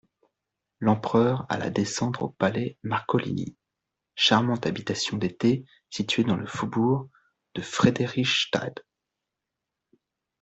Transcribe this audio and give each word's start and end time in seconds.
L'empereur 0.79 1.45
alla 1.47 1.69
descendre 1.69 2.23
au 2.23 2.29
palais 2.31 2.79
Marcolini, 2.81 3.55
charmante 4.15 4.65
habitation 4.65 5.15
d'été 5.15 5.63
située 5.91 6.23
dans 6.23 6.35
le 6.37 6.47
faubourg 6.47 7.07
de 7.53 7.61
Frédérichstadt. 7.61 8.83